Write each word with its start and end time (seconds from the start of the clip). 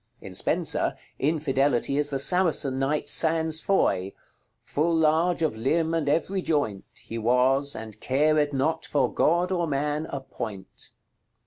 In 0.19 0.33
Spenser, 0.33 0.95
Infidelity 1.19 1.95
is 1.99 2.09
the 2.09 2.17
Saracen 2.17 2.79
knight 2.79 3.07
Sans 3.07 3.61
Foy, 3.61 4.13
"Full 4.63 4.95
large 4.95 5.43
of 5.43 5.55
limbe 5.55 5.93
and 5.93 6.09
every 6.09 6.41
joint 6.41 6.85
He 6.95 7.19
was, 7.19 7.75
and 7.75 7.99
cared 7.99 8.51
not 8.51 8.83
for 8.83 9.13
God 9.13 9.51
or 9.51 9.67
man 9.67 10.07
a 10.09 10.19
point." 10.21 10.89